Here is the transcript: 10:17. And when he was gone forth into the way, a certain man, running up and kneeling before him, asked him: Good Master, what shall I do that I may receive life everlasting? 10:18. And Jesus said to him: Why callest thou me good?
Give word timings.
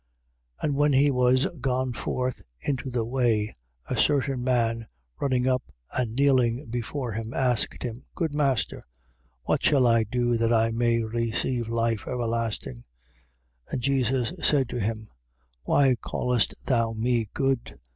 10:17. 0.63 0.67
And 0.67 0.75
when 0.77 0.93
he 0.93 1.11
was 1.11 1.45
gone 1.61 1.93
forth 1.93 2.41
into 2.59 2.89
the 2.89 3.05
way, 3.05 3.53
a 3.87 3.95
certain 3.95 4.43
man, 4.43 4.87
running 5.19 5.47
up 5.47 5.61
and 5.95 6.15
kneeling 6.15 6.65
before 6.71 7.11
him, 7.11 7.35
asked 7.35 7.83
him: 7.83 8.05
Good 8.15 8.33
Master, 8.33 8.83
what 9.43 9.63
shall 9.63 9.85
I 9.85 10.03
do 10.05 10.37
that 10.37 10.51
I 10.51 10.71
may 10.71 11.03
receive 11.03 11.69
life 11.69 12.07
everlasting? 12.07 12.77
10:18. 12.77 12.83
And 13.69 13.81
Jesus 13.83 14.33
said 14.41 14.69
to 14.69 14.79
him: 14.79 15.07
Why 15.65 15.93
callest 16.01 16.55
thou 16.65 16.93
me 16.93 17.29
good? 17.35 17.79